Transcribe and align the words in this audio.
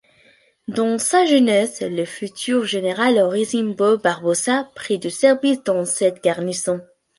Dans 0.67 0.97
sa 0.97 1.27
jeunesse, 1.27 1.81
le 1.83 2.05
futur 2.05 2.65
général 2.65 3.19
Orozimbo 3.19 3.99
Barbosa 3.99 4.71
prit 4.73 4.97
du 4.97 5.11
service 5.11 5.61
dans 5.63 5.85
cette 5.85 6.23
garnison. 6.23 6.81